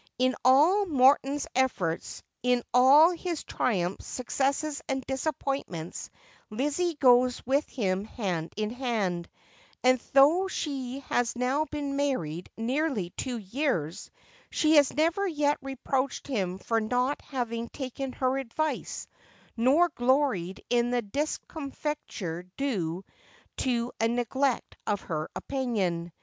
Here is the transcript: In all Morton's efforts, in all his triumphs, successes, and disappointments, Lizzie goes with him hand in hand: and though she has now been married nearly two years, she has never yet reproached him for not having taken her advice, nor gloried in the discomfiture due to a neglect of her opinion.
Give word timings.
In 0.17 0.35
all 0.43 0.87
Morton's 0.87 1.45
efforts, 1.53 2.23
in 2.41 2.63
all 2.73 3.11
his 3.11 3.43
triumphs, 3.43 4.07
successes, 4.07 4.81
and 4.89 5.05
disappointments, 5.05 6.09
Lizzie 6.49 6.95
goes 6.95 7.45
with 7.45 7.69
him 7.69 8.05
hand 8.05 8.51
in 8.57 8.71
hand: 8.71 9.29
and 9.83 9.99
though 10.13 10.47
she 10.47 11.01
has 11.01 11.35
now 11.35 11.65
been 11.65 11.97
married 11.97 12.49
nearly 12.57 13.11
two 13.11 13.37
years, 13.37 14.09
she 14.49 14.77
has 14.77 14.91
never 14.91 15.27
yet 15.27 15.59
reproached 15.61 16.25
him 16.27 16.57
for 16.57 16.81
not 16.81 17.21
having 17.21 17.69
taken 17.69 18.13
her 18.13 18.39
advice, 18.39 19.05
nor 19.55 19.89
gloried 19.89 20.63
in 20.71 20.89
the 20.89 21.03
discomfiture 21.03 22.49
due 22.57 23.05
to 23.57 23.91
a 23.99 24.07
neglect 24.07 24.77
of 24.87 25.01
her 25.01 25.29
opinion. 25.35 26.11